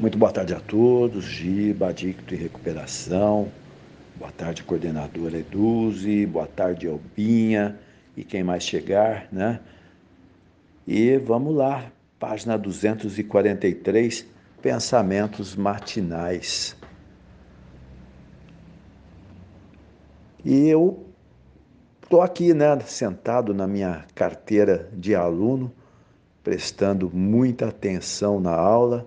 Muito 0.00 0.16
boa 0.16 0.32
tarde 0.32 0.54
a 0.54 0.60
todos, 0.60 1.24
Giba, 1.24 1.88
Adicto 1.88 2.32
e 2.32 2.36
Recuperação. 2.38 3.52
Boa 4.16 4.32
tarde, 4.32 4.62
coordenadora 4.62 5.36
Eduze. 5.36 6.24
Boa 6.24 6.46
tarde, 6.46 6.88
Albinha. 6.88 7.78
E 8.16 8.24
quem 8.24 8.42
mais 8.42 8.62
chegar, 8.62 9.28
né? 9.30 9.60
E 10.88 11.18
vamos 11.18 11.54
lá, 11.54 11.92
página 12.18 12.56
243, 12.56 14.26
Pensamentos 14.62 15.54
Matinais. 15.54 16.74
E 20.42 20.66
eu 20.66 21.04
estou 22.02 22.22
aqui, 22.22 22.54
né, 22.54 22.80
sentado 22.86 23.52
na 23.52 23.66
minha 23.66 24.06
carteira 24.14 24.88
de 24.94 25.14
aluno, 25.14 25.70
prestando 26.42 27.10
muita 27.14 27.68
atenção 27.68 28.40
na 28.40 28.54
aula 28.54 29.06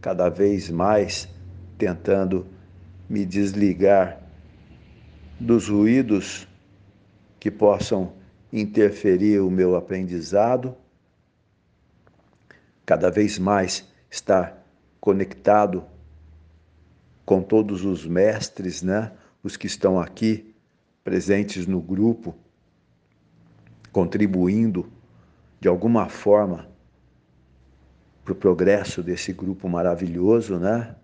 cada 0.00 0.28
vez 0.28 0.70
mais 0.70 1.28
tentando 1.76 2.46
me 3.08 3.24
desligar 3.24 4.20
dos 5.38 5.68
ruídos 5.68 6.46
que 7.38 7.50
possam 7.50 8.12
interferir 8.52 9.40
o 9.40 9.50
meu 9.50 9.76
aprendizado, 9.76 10.76
cada 12.84 13.10
vez 13.10 13.38
mais 13.38 13.88
estar 14.10 14.64
conectado 15.00 15.84
com 17.24 17.42
todos 17.42 17.84
os 17.84 18.06
mestres, 18.06 18.82
né? 18.82 19.12
Os 19.42 19.56
que 19.56 19.66
estão 19.66 19.98
aqui 19.98 20.54
presentes 21.02 21.66
no 21.66 21.80
grupo, 21.80 22.34
contribuindo 23.92 24.90
de 25.60 25.68
alguma 25.68 26.08
forma 26.08 26.69
para 28.30 28.32
o 28.32 28.36
progresso 28.36 29.02
desse 29.02 29.32
grupo 29.32 29.68
maravilhoso, 29.68 30.58
né? 30.58 30.94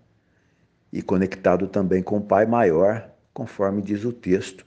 E 0.93 1.01
conectado 1.01 1.67
também 1.67 2.01
com 2.01 2.17
o 2.17 2.21
Pai 2.21 2.45
Maior, 2.45 3.09
conforme 3.33 3.81
diz 3.81 4.05
o 4.05 4.13
texto. 4.13 4.65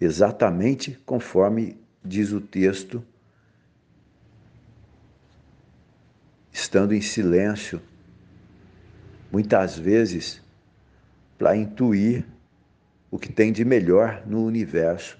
Exatamente 0.00 0.98
conforme 1.06 1.78
diz 2.04 2.32
o 2.32 2.40
texto, 2.40 3.02
estando 6.52 6.92
em 6.92 7.00
silêncio, 7.00 7.80
muitas 9.30 9.78
vezes 9.78 10.42
para 11.38 11.56
intuir 11.56 12.24
o 13.10 13.18
que 13.18 13.32
tem 13.32 13.52
de 13.52 13.64
melhor 13.64 14.22
no 14.26 14.44
universo. 14.44 15.16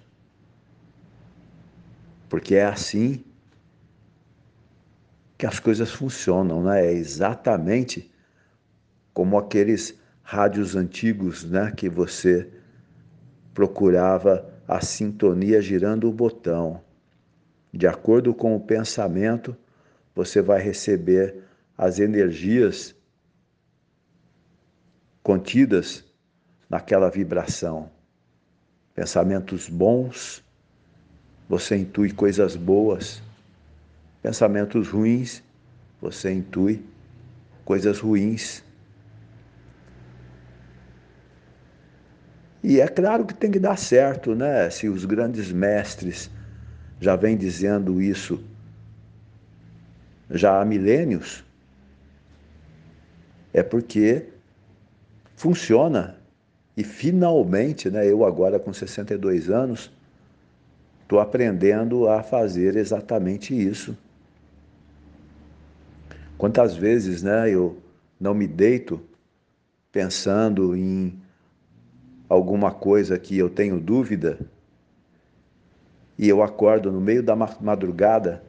Porque 2.28 2.56
é 2.56 2.64
assim 2.64 3.24
que 5.38 5.46
as 5.46 5.58
coisas 5.58 5.90
funcionam, 5.92 6.62
né? 6.62 6.86
É 6.86 6.92
exatamente 6.92 8.10
como 9.12 9.38
aqueles 9.38 9.98
rádios 10.22 10.74
antigos, 10.74 11.44
né, 11.44 11.72
que 11.74 11.88
você 11.88 12.50
procurava 13.54 14.46
a 14.66 14.80
sintonia 14.80 15.62
girando 15.62 16.08
o 16.08 16.12
botão. 16.12 16.82
De 17.72 17.86
acordo 17.86 18.34
com 18.34 18.56
o 18.56 18.60
pensamento, 18.60 19.56
você 20.14 20.42
vai 20.42 20.60
receber 20.60 21.44
as 21.78 21.98
energias 21.98 22.94
contidas 25.22 26.04
naquela 26.68 27.08
vibração. 27.08 27.90
Pensamentos 28.94 29.68
bons, 29.68 30.42
você 31.48 31.76
intui 31.76 32.12
coisas 32.12 32.56
boas 32.56 33.22
pensamentos 34.26 34.88
ruins, 34.88 35.40
você 36.02 36.32
intui 36.32 36.84
coisas 37.64 38.00
ruins. 38.00 38.60
E 42.60 42.80
é 42.80 42.88
claro 42.88 43.24
que 43.24 43.32
tem 43.32 43.52
que 43.52 43.60
dar 43.60 43.78
certo, 43.78 44.34
né? 44.34 44.68
Se 44.68 44.88
os 44.88 45.04
grandes 45.04 45.52
mestres 45.52 46.28
já 47.00 47.14
vêm 47.14 47.36
dizendo 47.36 48.02
isso 48.02 48.42
já 50.28 50.60
há 50.60 50.64
milênios, 50.64 51.44
é 53.54 53.62
porque 53.62 54.26
funciona. 55.36 56.16
E 56.76 56.82
finalmente, 56.82 57.88
né, 57.88 58.04
eu 58.04 58.24
agora 58.24 58.58
com 58.58 58.72
62 58.72 59.48
anos, 59.50 59.88
estou 61.02 61.20
aprendendo 61.20 62.08
a 62.08 62.24
fazer 62.24 62.74
exatamente 62.74 63.54
isso. 63.54 63.96
Quantas 66.38 66.76
vezes, 66.76 67.22
né, 67.22 67.50
eu 67.50 67.78
não 68.20 68.34
me 68.34 68.46
deito 68.46 69.00
pensando 69.90 70.76
em 70.76 71.18
alguma 72.28 72.70
coisa 72.70 73.18
que 73.18 73.36
eu 73.38 73.48
tenho 73.48 73.80
dúvida 73.80 74.38
e 76.18 76.28
eu 76.28 76.42
acordo 76.42 76.90
no 76.90 77.00
meio 77.00 77.22
da 77.22 77.34
madrugada 77.36 78.42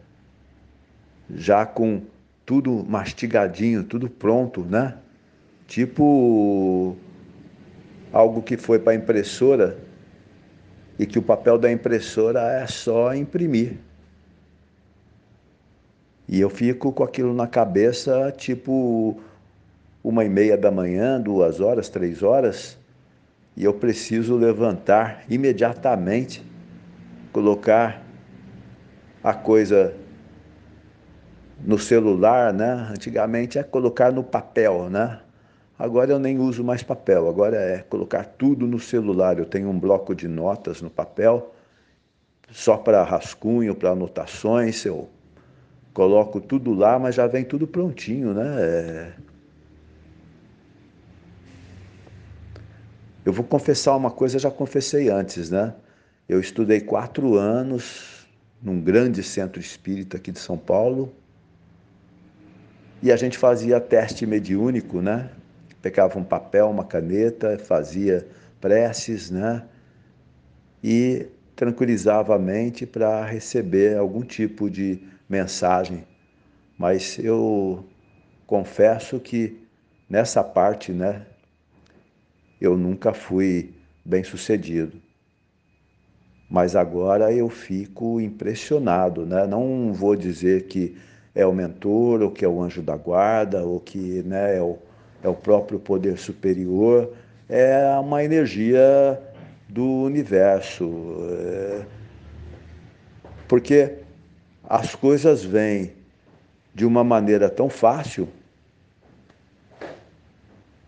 já 1.30 1.66
com 1.66 2.02
tudo 2.46 2.86
mastigadinho, 2.88 3.84
tudo 3.84 4.10
pronto, 4.10 4.62
né? 4.62 4.98
Tipo 5.68 6.96
algo 8.12 8.42
que 8.42 8.56
foi 8.56 8.80
para 8.80 8.94
a 8.94 8.96
impressora 8.96 9.78
e 10.98 11.06
que 11.06 11.20
o 11.20 11.22
papel 11.22 11.58
da 11.58 11.72
impressora 11.72 12.42
é 12.54 12.66
só 12.66 13.14
imprimir. 13.14 13.78
E 16.28 16.40
eu 16.40 16.50
fico 16.50 16.92
com 16.92 17.04
aquilo 17.04 17.34
na 17.34 17.48
cabeça, 17.48 18.34
tipo 18.36 19.18
uma 20.04 20.26
e 20.26 20.30
meia 20.30 20.58
da 20.58 20.70
manhã, 20.70 21.20
duas 21.20 21.60
horas, 21.60 21.90
três 21.90 22.22
horas, 22.22 22.78
e 23.56 23.64
eu 23.64 23.74
preciso 23.74 24.36
levantar 24.36 25.24
imediatamente, 25.30 26.46
colocar 27.32 28.04
a 29.24 29.34
coisa 29.34 29.94
no 31.60 31.80
celular, 31.80 32.54
né? 32.54 32.88
Antigamente 32.92 33.58
é 33.58 33.64
colocar 33.64 34.12
no 34.12 34.24
papel, 34.24 34.90
né? 34.90 35.20
Agora 35.78 36.12
eu 36.12 36.20
nem 36.20 36.40
uso 36.40 36.64
mais 36.64 36.82
papel, 36.84 37.28
agora 37.28 37.58
é 37.58 37.80
colocar 37.80 38.26
tudo 38.26 38.66
no 38.66 38.80
celular. 38.80 39.38
Eu 39.38 39.46
tenho 39.46 39.70
um 39.70 39.80
bloco 39.80 40.16
de 40.16 40.28
notas 40.28 40.82
no 40.82 40.90
papel, 40.90 41.54
só 42.52 42.78
para 42.78 43.04
rascunho, 43.04 43.76
para 43.76 43.92
anotações. 43.92 44.86
Eu 44.86 45.10
coloco 45.98 46.40
tudo 46.40 46.76
lá, 46.76 47.00
mas 47.00 47.16
já 47.16 47.26
vem 47.26 47.44
tudo 47.44 47.66
prontinho, 47.66 48.32
né? 48.32 49.16
Eu 53.26 53.34
vou 53.34 53.44
confessar 53.44 53.96
uma 53.96 54.12
coisa, 54.12 54.38
já 54.38 54.52
confessei 54.52 55.10
antes, 55.10 55.50
né? 55.50 55.74
Eu 56.30 56.40
estudei 56.40 56.82
quatro 56.82 57.36
anos 57.36 58.28
num 58.62 58.80
grande 58.80 59.24
centro 59.24 59.60
espírita 59.60 60.18
aqui 60.18 60.32
de 60.32 60.38
São 60.38 60.56
Paulo 60.56 61.12
e 63.02 63.12
a 63.12 63.16
gente 63.16 63.36
fazia 63.36 63.80
teste 63.80 64.24
mediúnico, 64.28 65.02
né? 65.02 65.32
Pegava 65.82 66.20
um 66.20 66.24
papel, 66.24 66.70
uma 66.70 66.86
caneta, 66.86 67.58
fazia 67.58 68.28
preces, 68.62 69.32
né? 69.32 69.64
E 70.84 71.26
tranquilizava 71.56 72.36
a 72.36 72.40
mente 72.40 72.86
para 72.86 73.26
receber 73.26 73.98
algum 73.98 74.22
tipo 74.22 74.70
de 74.70 75.17
mensagem, 75.30 76.06
mas 76.78 77.18
eu 77.20 77.86
confesso 78.46 79.20
que 79.20 79.62
nessa 80.10 80.44
parte, 80.44 80.92
né, 80.92 81.26
eu 82.60 82.78
nunca 82.78 83.14
fui 83.14 83.74
bem 84.04 84.24
sucedido. 84.24 85.02
Mas 86.50 86.76
agora 86.76 87.32
eu 87.32 87.50
fico 87.50 88.22
impressionado, 88.22 89.26
né? 89.26 89.46
Não 89.46 89.92
vou 89.92 90.16
dizer 90.16 90.64
que 90.68 90.96
é 91.36 91.46
o 91.46 91.52
mentor, 91.52 92.22
ou 92.22 92.32
que 92.32 92.46
é 92.46 92.48
o 92.48 92.62
anjo 92.62 92.82
da 92.82 92.96
guarda, 92.96 93.64
ou 93.64 93.82
que 93.82 94.24
né, 94.24 94.58
é, 94.58 94.62
o, 94.62 94.78
é 95.22 95.28
o 95.28 95.36
próprio 95.36 95.78
poder 95.78 96.18
superior, 96.18 97.14
é 97.50 97.86
uma 98.00 98.24
energia 98.24 99.22
do 99.68 100.04
universo. 100.04 100.90
É... 101.30 101.86
Porque 103.48 104.07
as 104.70 104.94
coisas 104.94 105.46
vêm 105.46 105.94
de 106.76 106.86
uma 106.86 107.02
maneira 107.02 107.50
tão 107.50 107.70
fácil 107.70 108.28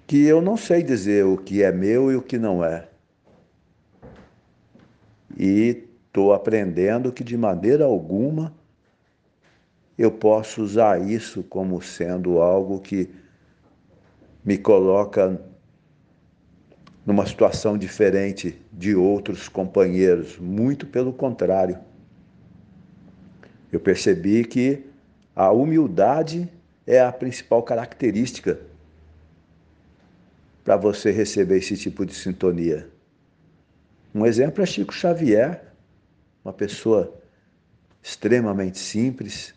que 0.06 0.26
eu 0.26 0.42
não 0.42 0.58
sei 0.58 0.84
dizer 0.84 1.24
o 1.26 1.38
que 1.38 1.64
é 1.64 1.72
meu 1.72 2.12
e 2.12 2.16
o 2.16 2.22
que 2.22 2.38
não 2.38 2.64
é. 2.64 2.90
E 5.38 5.88
estou 6.08 6.34
aprendendo 6.34 7.12
que 7.12 7.24
de 7.24 7.38
maneira 7.38 7.86
alguma 7.86 8.54
eu 9.98 10.12
posso 10.12 10.62
usar 10.62 11.02
isso 11.02 11.42
como 11.44 11.82
sendo 11.82 12.42
algo 12.42 12.82
que 12.82 13.10
me 14.44 14.58
coloca 14.58 15.40
numa 17.06 17.26
situação 17.26 17.78
diferente 17.78 18.60
de 18.74 18.96
outros 18.96 19.48
companheiros, 19.48 20.38
muito 20.38 20.86
pelo 20.86 21.14
contrário 21.14 21.80
eu 23.72 23.80
percebi 23.80 24.44
que 24.44 24.84
a 25.36 25.52
humildade 25.52 26.50
é 26.86 27.00
a 27.00 27.12
principal 27.12 27.62
característica 27.64 28.60
para 30.64 30.76
você 30.76 31.12
receber 31.12 31.58
esse 31.58 31.78
tipo 31.78 32.06
de 32.06 32.14
sintonia. 32.14 32.90
Um 34.14 34.26
exemplo 34.26 34.64
é 34.64 34.66
Chico 34.66 34.94
Xavier, 34.94 35.64
uma 36.44 36.54
pessoa 36.54 37.16
extremamente 38.02 38.80
simples. 38.80 39.54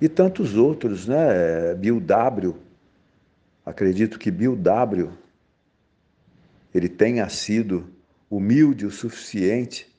E 0.00 0.08
tantos 0.08 0.56
outros, 0.56 1.06
né? 1.06 1.74
Bill 1.74 2.00
W. 2.00 2.56
Acredito 3.64 4.18
que 4.18 4.30
Bill 4.30 4.54
W. 4.54 5.10
ele 6.74 6.88
tenha 6.88 7.28
sido 7.28 7.88
humilde 8.30 8.86
o 8.86 8.90
suficiente 8.90 9.93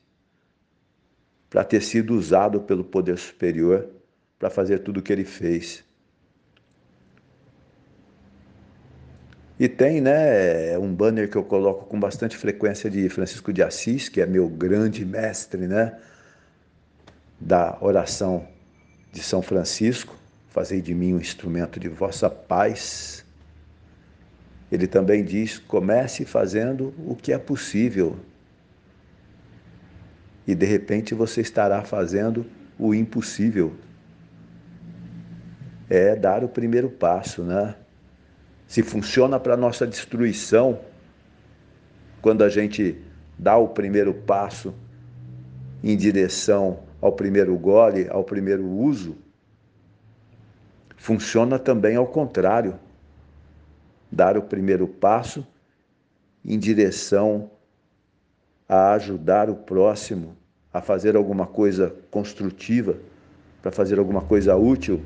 para 1.55 1.63
ter 1.63 1.81
sido 1.81 2.13
usado 2.13 2.59
pelo 2.59 2.83
poder 2.83 3.17
superior 3.17 3.87
para 4.37 4.49
fazer 4.49 4.79
tudo 4.79 4.99
o 4.99 5.01
que 5.01 5.13
ele 5.13 5.23
fez. 5.23 5.85
E 9.57 9.69
tem, 9.69 10.01
né, 10.01 10.77
um 10.77 10.93
banner 10.93 11.31
que 11.31 11.37
eu 11.37 11.45
coloco 11.45 11.85
com 11.85 11.97
bastante 11.97 12.35
frequência 12.35 12.89
de 12.89 13.07
Francisco 13.07 13.53
de 13.53 13.63
Assis, 13.63 14.09
que 14.09 14.19
é 14.19 14.25
meu 14.25 14.49
grande 14.49 15.05
mestre, 15.05 15.65
né, 15.65 15.97
da 17.39 17.77
oração 17.79 18.45
de 19.13 19.23
São 19.23 19.41
Francisco, 19.41 20.13
fazei 20.49 20.81
de 20.81 20.93
mim 20.93 21.13
um 21.13 21.21
instrumento 21.21 21.79
de 21.79 21.87
vossa 21.87 22.29
paz. 22.29 23.23
Ele 24.69 24.87
também 24.87 25.23
diz: 25.23 25.57
comece 25.57 26.25
fazendo 26.25 26.93
o 26.97 27.15
que 27.15 27.31
é 27.31 27.37
possível. 27.37 28.19
E 30.47 30.53
de 30.53 30.65
repente 30.65 31.13
você 31.13 31.41
estará 31.41 31.83
fazendo 31.83 32.45
o 32.77 32.93
impossível. 32.93 33.75
É 35.89 36.15
dar 36.15 36.43
o 36.43 36.49
primeiro 36.49 36.89
passo, 36.89 37.43
né? 37.43 37.75
se 38.67 38.81
funciona 38.81 39.39
para 39.39 39.55
nossa 39.55 39.85
destruição, 39.85 40.79
quando 42.21 42.43
a 42.43 42.49
gente 42.49 43.01
dá 43.37 43.55
o 43.57 43.67
primeiro 43.67 44.13
passo 44.13 44.73
em 45.83 45.95
direção 45.95 46.79
ao 46.99 47.11
primeiro 47.11 47.55
gole, 47.57 48.07
ao 48.09 48.23
primeiro 48.23 48.65
uso, 48.67 49.15
funciona 50.97 51.59
também 51.59 51.95
ao 51.95 52.07
contrário. 52.07 52.79
Dar 54.11 54.37
o 54.37 54.41
primeiro 54.41 54.87
passo 54.87 55.45
em 56.43 56.57
direção 56.57 57.51
a 58.67 58.93
ajudar 58.93 59.49
o 59.49 59.55
próximo 59.55 60.35
a 60.73 60.81
fazer 60.81 61.15
alguma 61.15 61.45
coisa 61.45 61.95
construtiva, 62.11 62.97
para 63.61 63.71
fazer 63.71 63.97
alguma 63.97 64.21
coisa 64.21 64.55
útil 64.55 65.01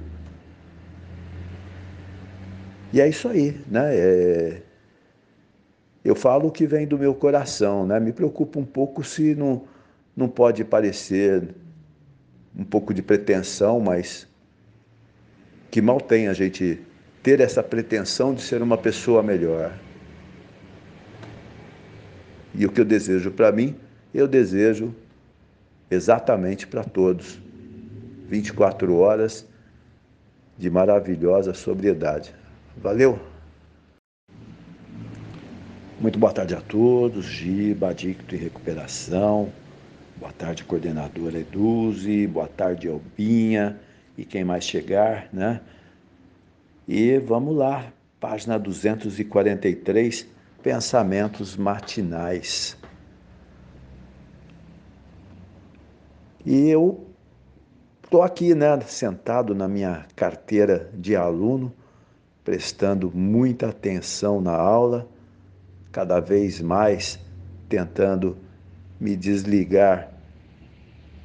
e 2.91 2.99
é 2.99 3.07
isso 3.07 3.27
aí, 3.27 3.59
né? 3.67 3.95
É... 3.95 4.61
Eu 6.03 6.15
falo 6.15 6.47
o 6.47 6.51
que 6.51 6.65
vem 6.65 6.87
do 6.87 6.97
meu 6.97 7.13
coração, 7.13 7.85
né? 7.85 7.99
Me 7.99 8.11
preocupa 8.11 8.57
um 8.57 8.65
pouco 8.65 9.03
se 9.03 9.35
não, 9.35 9.63
não 10.15 10.27
pode 10.27 10.63
parecer 10.63 11.49
um 12.57 12.63
pouco 12.63 12.93
de 12.93 13.01
pretensão, 13.01 13.79
mas 13.79 14.27
que 15.69 15.81
mal 15.81 16.01
tem 16.01 16.27
a 16.27 16.33
gente 16.33 16.81
ter 17.21 17.41
essa 17.41 17.61
pretensão 17.61 18.33
de 18.33 18.41
ser 18.41 18.61
uma 18.61 18.77
pessoa 18.77 19.21
melhor. 19.21 19.71
E 22.53 22.65
o 22.65 22.71
que 22.71 22.81
eu 22.81 22.85
desejo 22.85 23.31
para 23.31 23.51
mim, 23.51 23.75
eu 24.13 24.27
desejo 24.27 24.93
exatamente 25.89 26.67
para 26.67 26.83
todos. 26.83 27.39
24 28.27 28.95
horas 28.95 29.45
de 30.57 30.69
maravilhosa 30.69 31.53
sobriedade. 31.53 32.33
Valeu! 32.77 33.19
Muito 35.99 36.17
boa 36.17 36.31
tarde 36.31 36.55
a 36.55 36.61
todos, 36.61 37.25
Giba, 37.25 37.89
Adicto 37.89 38.33
e 38.33 38.37
Recuperação. 38.37 39.51
Boa 40.15 40.31
tarde, 40.31 40.63
coordenadora 40.63 41.39
Eduze. 41.39 42.27
Boa 42.27 42.47
tarde, 42.47 42.87
Albinha. 42.87 43.79
E 44.17 44.23
quem 44.23 44.43
mais 44.43 44.63
chegar, 44.63 45.27
né? 45.33 45.59
E 46.87 47.17
vamos 47.19 47.55
lá, 47.55 47.91
página 48.19 48.57
243, 48.57 50.27
Pensamentos 50.61 51.55
Matinais. 51.55 52.77
E 56.45 56.69
eu 56.69 57.07
estou 58.03 58.23
aqui, 58.23 58.53
né, 58.55 58.79
sentado 58.81 59.53
na 59.55 59.67
minha 59.67 60.05
carteira 60.15 60.89
de 60.93 61.15
aluno, 61.15 61.71
prestando 62.43 63.11
muita 63.11 63.69
atenção 63.69 64.41
na 64.41 64.53
aula, 64.53 65.07
cada 65.91 66.19
vez 66.19 66.59
mais 66.59 67.19
tentando 67.69 68.37
me 68.99 69.15
desligar 69.15 70.11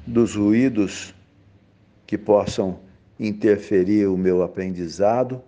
dos 0.05 0.35
ruídos 0.35 1.13
que 2.05 2.17
possam 2.17 2.79
interferir 3.19 4.07
o 4.07 4.17
meu 4.17 4.43
aprendizado, 4.43 5.41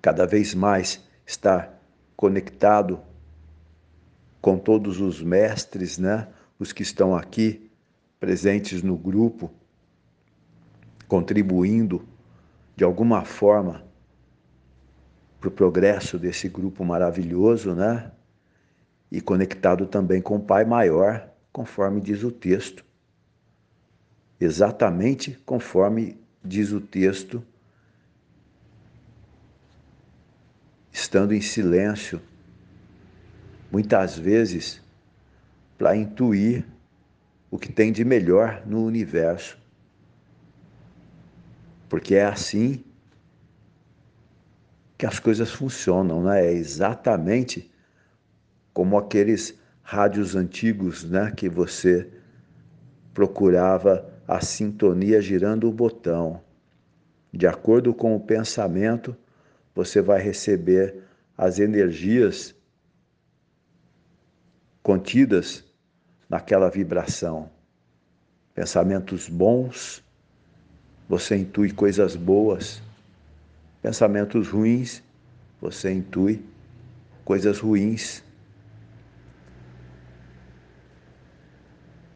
cada 0.00 0.26
vez 0.26 0.54
mais 0.54 1.02
estar 1.26 1.73
conectado 2.16 3.00
com 4.40 4.58
todos 4.58 5.00
os 5.00 5.22
mestres, 5.22 5.98
né? 5.98 6.28
Os 6.58 6.72
que 6.72 6.82
estão 6.82 7.16
aqui 7.16 7.70
presentes 8.20 8.82
no 8.82 8.96
grupo, 8.96 9.50
contribuindo 11.08 12.06
de 12.76 12.84
alguma 12.84 13.24
forma, 13.24 13.84
para 15.40 15.48
o 15.48 15.52
progresso 15.52 16.18
desse 16.18 16.48
grupo 16.48 16.84
maravilhoso, 16.84 17.74
né? 17.74 18.10
E 19.10 19.20
conectado 19.20 19.86
também 19.86 20.20
com 20.20 20.36
o 20.36 20.40
Pai 20.40 20.64
Maior, 20.64 21.28
conforme 21.52 22.00
diz 22.00 22.22
o 22.24 22.30
texto. 22.30 22.84
Exatamente 24.40 25.38
conforme 25.44 26.18
diz 26.42 26.72
o 26.72 26.80
texto, 26.80 27.42
estando 30.94 31.34
em 31.34 31.42
silêncio, 31.42 32.22
muitas 33.70 34.16
vezes 34.16 34.80
para 35.76 35.94
intuir 35.94 36.64
o 37.50 37.58
que 37.58 37.70
tem 37.70 37.92
de 37.92 38.02
melhor 38.02 38.62
no 38.64 38.82
universo 38.82 39.62
porque 41.94 42.16
é 42.16 42.24
assim 42.24 42.82
que 44.98 45.06
as 45.06 45.20
coisas 45.20 45.52
funcionam, 45.52 46.24
né? 46.24 46.44
É 46.44 46.52
exatamente 46.52 47.70
como 48.72 48.98
aqueles 48.98 49.56
rádios 49.80 50.34
antigos, 50.34 51.04
né, 51.04 51.30
que 51.30 51.48
você 51.48 52.10
procurava 53.12 54.12
a 54.26 54.40
sintonia 54.40 55.20
girando 55.20 55.68
o 55.68 55.72
botão. 55.72 56.40
De 57.32 57.46
acordo 57.46 57.94
com 57.94 58.16
o 58.16 58.18
pensamento, 58.18 59.16
você 59.74 60.00
vai 60.00 60.20
receber 60.20 61.02
as 61.36 61.58
energias 61.58 62.54
contidas 64.82 65.64
naquela 66.28 66.70
vibração. 66.70 67.50
Pensamentos 68.54 69.28
bons, 69.28 70.02
você 71.08 71.36
intui 71.36 71.72
coisas 71.72 72.14
boas. 72.14 72.80
Pensamentos 73.82 74.48
ruins, 74.48 75.02
você 75.60 75.92
intui 75.92 76.44
coisas 77.24 77.58
ruins. 77.58 78.22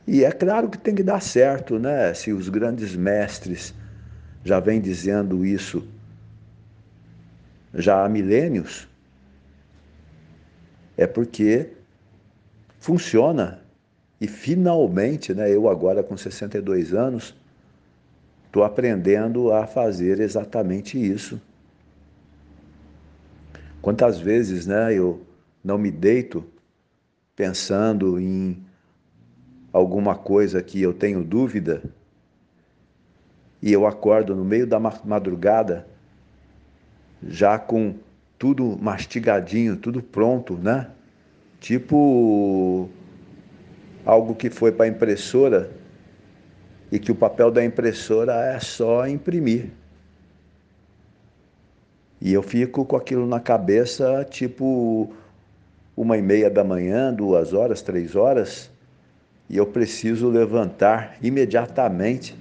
E 0.06 0.24
é 0.24 0.30
claro 0.30 0.70
que 0.70 0.78
tem 0.78 0.94
que 0.94 1.02
dar 1.02 1.20
certo, 1.20 1.78
né? 1.78 2.14
Se 2.14 2.32
os 2.32 2.48
grandes 2.48 2.94
mestres 2.94 3.74
já 4.44 4.60
vêm 4.60 4.80
dizendo 4.80 5.44
isso 5.44 5.86
já 7.75 8.04
há 8.04 8.08
milênios, 8.08 8.88
é 10.96 11.06
porque 11.06 11.70
funciona. 12.78 13.60
E 14.20 14.26
finalmente, 14.26 15.32
né, 15.32 15.48
eu 15.50 15.68
agora 15.68 16.02
com 16.02 16.16
62 16.16 16.92
anos, 16.92 17.34
Estou 18.48 18.64
aprendendo 18.64 19.52
a 19.52 19.66
fazer 19.66 20.20
exatamente 20.20 20.98
isso. 20.98 21.38
Quantas 23.82 24.18
vezes, 24.18 24.66
né, 24.66 24.94
eu 24.94 25.20
não 25.62 25.76
me 25.76 25.90
deito 25.90 26.42
pensando 27.37 28.18
em 28.18 28.58
alguma 29.70 30.16
coisa 30.16 30.62
que 30.62 30.80
eu 30.80 30.94
tenho 30.94 31.22
dúvida 31.22 31.82
e 33.60 33.70
eu 33.70 33.87
acordo 33.87 34.34
no 34.34 34.46
meio 34.46 34.66
da 34.66 34.80
madrugada 34.80 35.87
já 37.22 37.58
com 37.58 37.94
tudo 38.38 38.78
mastigadinho, 38.80 39.76
tudo 39.76 40.02
pronto, 40.02 40.56
né? 40.56 40.88
Tipo 41.60 42.88
algo 44.04 44.34
que 44.34 44.48
foi 44.48 44.72
para 44.72 44.87
a 44.87 44.88
impressora 44.88 45.70
e 46.90 46.98
que 46.98 47.12
o 47.12 47.14
papel 47.14 47.50
da 47.50 47.64
impressora 47.64 48.32
é 48.32 48.60
só 48.60 49.06
imprimir. 49.06 49.70
E 52.20 52.32
eu 52.32 52.42
fico 52.42 52.84
com 52.84 52.96
aquilo 52.96 53.26
na 53.26 53.38
cabeça, 53.38 54.26
tipo 54.28 55.12
uma 55.96 56.16
e 56.16 56.22
meia 56.22 56.48
da 56.48 56.64
manhã, 56.64 57.12
duas 57.12 57.52
horas, 57.52 57.82
três 57.82 58.14
horas, 58.14 58.70
e 59.48 59.56
eu 59.56 59.66
preciso 59.66 60.28
levantar 60.28 61.16
imediatamente, 61.20 62.37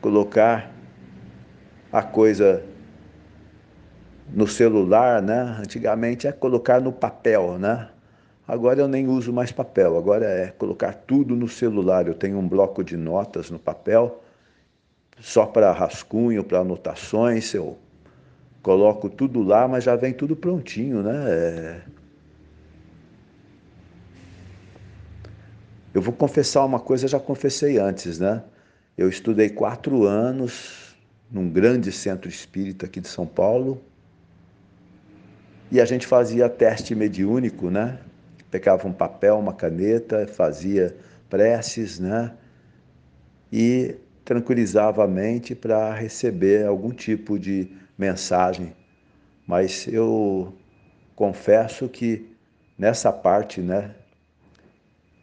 colocar 0.00 0.72
a 1.92 2.02
coisa 2.02 2.62
no 4.28 4.46
celular, 4.46 5.22
né? 5.22 5.56
Antigamente 5.60 6.26
é 6.26 6.32
colocar 6.32 6.80
no 6.80 6.92
papel, 6.92 7.58
né? 7.58 7.88
Agora 8.46 8.80
eu 8.80 8.88
nem 8.88 9.08
uso 9.08 9.32
mais 9.32 9.50
papel, 9.50 9.96
agora 9.96 10.26
é 10.26 10.48
colocar 10.48 10.92
tudo 10.92 11.34
no 11.34 11.48
celular. 11.48 12.06
Eu 12.06 12.14
tenho 12.14 12.38
um 12.38 12.46
bloco 12.46 12.84
de 12.84 12.96
notas 12.96 13.50
no 13.50 13.58
papel, 13.58 14.22
só 15.18 15.46
para 15.46 15.72
rascunho, 15.72 16.44
para 16.44 16.58
anotações. 16.58 17.54
Eu 17.54 17.78
coloco 18.62 19.08
tudo 19.08 19.42
lá, 19.42 19.66
mas 19.66 19.84
já 19.84 19.96
vem 19.96 20.12
tudo 20.12 20.36
prontinho, 20.36 21.02
né? 21.02 21.24
É... 21.26 21.80
Eu 25.94 26.02
vou 26.02 26.12
confessar 26.12 26.64
uma 26.64 26.80
coisa, 26.80 27.06
já 27.06 27.20
confessei 27.20 27.78
antes, 27.78 28.18
né? 28.18 28.42
Eu 28.96 29.08
estudei 29.08 29.48
quatro 29.48 30.04
anos 30.04 30.94
num 31.30 31.48
grande 31.48 31.90
centro 31.92 32.28
espírita 32.28 32.86
aqui 32.86 33.00
de 33.00 33.08
São 33.08 33.26
Paulo 33.26 33.80
e 35.74 35.80
a 35.80 35.84
gente 35.84 36.06
fazia 36.06 36.48
teste 36.48 36.94
mediúnico, 36.94 37.68
né? 37.68 37.98
pegava 38.48 38.86
um 38.86 38.92
papel, 38.92 39.36
uma 39.36 39.52
caneta, 39.52 40.24
fazia 40.28 40.96
preces, 41.28 41.98
né? 41.98 42.32
E 43.52 43.96
tranquilizava 44.24 45.02
a 45.02 45.08
mente 45.08 45.56
para 45.56 45.92
receber 45.92 46.64
algum 46.64 46.92
tipo 46.92 47.36
de 47.36 47.72
mensagem. 47.98 48.72
Mas 49.44 49.88
eu 49.88 50.54
confesso 51.16 51.88
que 51.88 52.30
nessa 52.78 53.12
parte, 53.12 53.60
né, 53.60 53.90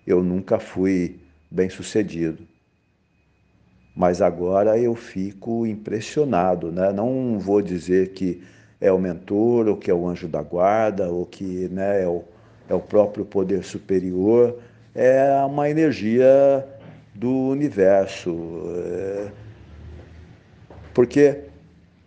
eu 0.05 0.22
nunca 0.22 0.60
fui 0.60 1.17
bem 1.50 1.70
sucedido. 1.70 2.46
Mas 3.96 4.22
agora 4.22 4.77
eu 4.77 4.93
fico 4.93 5.65
impressionado, 5.65 6.70
né? 6.70 6.91
Não 6.91 7.39
vou 7.39 7.62
dizer 7.62 8.10
que 8.10 8.43
é 8.81 8.91
o 8.91 9.00
mentor, 9.00 9.67
ou 9.67 9.77
que 9.77 9.89
é 9.89 9.93
o 9.93 10.07
anjo 10.07 10.27
da 10.27 10.41
guarda, 10.41 11.07
ou 11.07 11.25
que 11.25 11.69
né, 11.69 12.03
é 12.03 12.07
o 12.07 12.23
é 12.71 12.73
o 12.73 12.79
próprio 12.79 13.25
poder 13.25 13.63
superior, 13.63 14.57
é 14.95 15.33
uma 15.45 15.69
energia 15.69 16.65
do 17.13 17.50
universo. 17.50 18.63
É... 18.75 19.31
Porque 20.93 21.41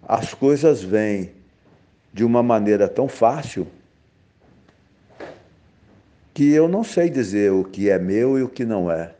as 0.02 0.32
coisas 0.32 0.82
vêm 0.82 1.32
de 2.12 2.24
uma 2.24 2.42
maneira 2.42 2.88
tão 2.88 3.08
fácil 3.08 3.66
que 6.32 6.52
eu 6.52 6.66
não 6.66 6.82
sei 6.82 7.10
dizer 7.10 7.52
o 7.52 7.64
que 7.64 7.90
é 7.90 7.98
meu 7.98 8.38
e 8.38 8.42
o 8.42 8.48
que 8.48 8.64
não 8.64 8.90
é. 8.90 9.14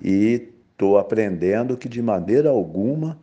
E 0.00 0.48
estou 0.70 0.96
aprendendo 0.96 1.76
que 1.76 1.88
de 1.88 2.00
maneira 2.00 2.50
alguma 2.50 3.18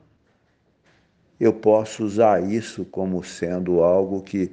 eu 1.39 1.53
posso 1.53 2.03
usar 2.03 2.43
isso 2.43 2.83
como 2.83 3.23
sendo 3.23 3.81
algo 3.81 4.21
que 4.21 4.51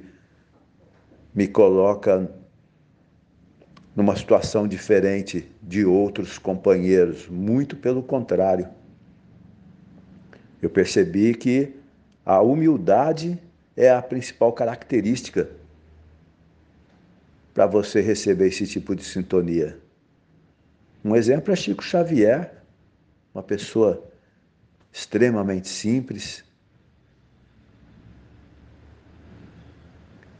me 1.35 1.47
coloca 1.47 2.31
numa 3.95 4.15
situação 4.15 4.67
diferente 4.67 5.51
de 5.61 5.83
outros 5.83 6.37
companheiros, 6.37 7.27
muito 7.27 7.75
pelo 7.75 8.01
contrário. 8.01 8.69
Eu 10.61 10.69
percebi 10.69 11.33
que 11.33 11.73
a 12.25 12.41
humildade 12.41 13.37
é 13.75 13.91
a 13.91 14.01
principal 14.01 14.53
característica 14.53 15.49
para 17.53 17.65
você 17.65 18.01
receber 18.01 18.47
esse 18.47 18.65
tipo 18.67 18.95
de 18.95 19.03
sintonia. 19.03 19.79
Um 21.03 21.15
exemplo 21.15 21.51
é 21.51 21.55
Chico 21.55 21.83
Xavier, 21.83 22.53
uma 23.33 23.43
pessoa 23.43 24.03
extremamente 24.91 25.67
simples, 25.67 26.43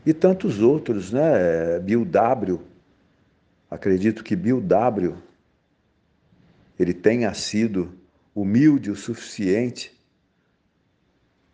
e 0.07 0.13
tantos 0.13 0.61
outros, 0.61 1.11
né? 1.11 1.79
Bill 1.79 2.05
W. 2.05 2.61
Acredito 3.69 4.23
que 4.23 4.37
Bill 4.37 4.61
W. 4.61 5.17
ele 6.79 6.93
tenha 6.93 7.33
sido 7.33 7.93
humilde 8.33 8.89
o 8.89 8.95
suficiente 8.95 9.91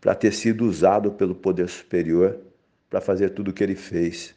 para 0.00 0.14
ter 0.14 0.32
sido 0.32 0.64
usado 0.64 1.10
pelo 1.10 1.34
poder 1.34 1.68
superior 1.68 2.38
para 2.88 3.00
fazer 3.00 3.30
tudo 3.30 3.50
o 3.50 3.52
que 3.52 3.64
ele 3.64 3.74
fez. 3.74 4.36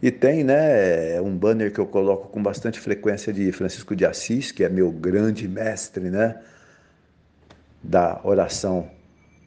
E 0.00 0.12
tem, 0.12 0.44
né, 0.44 1.20
um 1.20 1.36
banner 1.36 1.72
que 1.72 1.80
eu 1.80 1.88
coloco 1.88 2.28
com 2.28 2.40
bastante 2.40 2.78
frequência 2.78 3.32
de 3.32 3.50
Francisco 3.50 3.96
de 3.96 4.06
Assis, 4.06 4.52
que 4.52 4.62
é 4.62 4.68
meu 4.68 4.92
grande 4.92 5.48
mestre, 5.48 6.08
né, 6.08 6.40
da 7.82 8.20
oração 8.22 8.94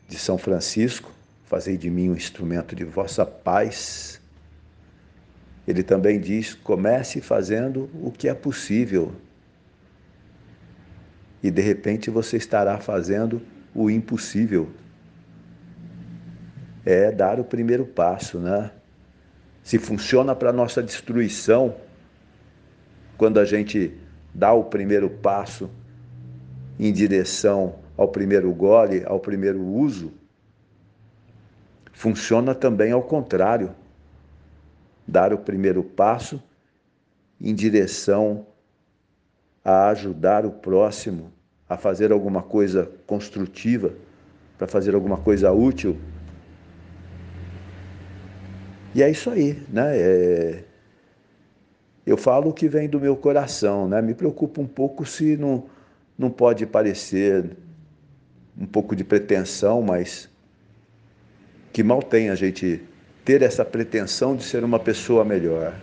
de 0.10 0.18
São 0.18 0.40
Francisco, 0.40 1.12
fazei 1.46 1.78
de 1.78 1.90
mim 1.90 2.10
um 2.10 2.16
instrumento 2.16 2.76
de 2.76 2.84
vossa 2.84 3.24
paz. 3.26 4.20
Ele 5.68 5.84
também 5.84 6.20
diz: 6.20 6.56
comece 6.56 7.22
fazendo 7.22 7.88
o 7.94 8.12
que 8.12 8.28
é 8.28 8.34
possível. 8.34 9.14
E 11.44 11.52
de 11.52 11.62
repente 11.62 12.10
você 12.10 12.38
estará 12.38 12.80
fazendo 12.80 13.42
o 13.74 13.90
impossível. 13.90 14.72
É 16.84 17.12
dar 17.12 17.40
o 17.40 17.44
primeiro 17.44 17.86
passo, 17.86 18.40
né? 18.40 18.72
Se 19.62 19.78
funciona 19.78 20.36
para 20.36 20.52
nossa 20.52 20.82
destruição, 20.82 21.76
quando 23.16 23.40
a 23.40 23.46
gente 23.46 23.96
dá 24.34 24.54
o 24.54 24.64
primeiro 24.64 25.08
passo 25.10 25.70
em 26.80 26.92
direção 26.92 27.76
ao 28.00 28.08
primeiro 28.08 28.50
gole, 28.54 29.04
ao 29.06 29.20
primeiro 29.20 29.62
uso, 29.62 30.14
funciona 31.92 32.56
também 32.56 32.94
ao 32.94 33.04
contrário. 33.04 33.76
Dar 35.06 35.34
o 35.34 35.38
primeiro 35.38 35.84
passo 35.84 36.42
em 37.42 37.54
direção 37.54 38.48
a 39.66 39.90
ajudar 39.90 40.46
o 40.46 40.52
próximo 40.52 41.34
a 41.68 41.76
fazer 41.76 42.14
alguma 42.14 42.42
coisa 42.42 42.90
construtiva, 43.06 43.94
para 44.58 44.66
fazer 44.66 44.96
alguma 44.96 45.18
coisa 45.18 45.52
útil. 45.52 45.98
E 48.96 49.04
é 49.04 49.10
isso 49.10 49.30
aí, 49.30 49.62
né? 49.68 49.98
É... 49.98 50.64
Eu 52.06 52.16
falo 52.16 52.52
o 52.52 52.54
que 52.54 52.70
vem 52.70 52.88
do 52.88 53.00
meu 53.00 53.18
coração, 53.18 53.90
né? 53.90 54.02
Me 54.02 54.14
preocupa 54.14 54.62
um 54.62 54.68
pouco 54.68 55.06
se 55.06 55.36
não, 55.36 55.66
não 56.18 56.30
pode 56.30 56.66
parecer 56.66 57.58
um 58.60 58.66
pouco 58.66 58.96
de 58.96 59.04
pretensão, 59.04 59.82
mas 59.82 60.30
que 61.72 61.82
mal 61.82 62.04
tem 62.04 62.30
a 62.30 62.36
gente 62.36 62.82
ter 63.24 63.42
essa 63.42 63.64
pretensão 63.64 64.36
de 64.36 64.44
ser 64.44 64.64
uma 64.64 64.80
pessoa 64.80 65.24
melhor. 65.24 65.80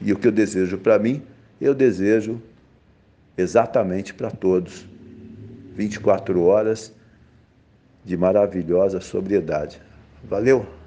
E 0.00 0.12
o 0.12 0.18
que 0.18 0.28
eu 0.28 0.32
desejo 0.32 0.76
para 0.76 0.98
mim, 0.98 1.22
eu 1.60 1.74
desejo 1.74 2.42
exatamente 3.38 4.12
para 4.12 4.30
todos. 4.30 4.86
24 5.74 6.42
horas 6.42 6.92
de 8.04 8.16
maravilhosa 8.16 9.00
sobriedade. 9.00 9.80
Valeu! 10.22 10.83